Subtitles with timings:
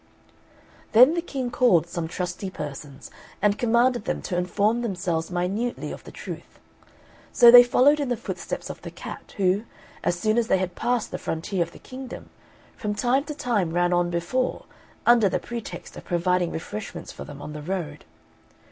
[0.93, 6.05] Then the King called some trusty persons, and commanded them to inform themselves minutely of
[6.05, 6.59] the truth;
[7.31, 9.63] so they followed in the footsteps of the cat, who,
[10.03, 12.31] as soon as they had passed the frontier of the kingdom,
[12.75, 14.65] from time to time ran on before,
[15.05, 18.03] under the pretext of providing refreshments for them on the road.